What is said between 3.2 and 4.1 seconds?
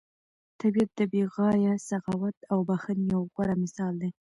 غوره مثال دی.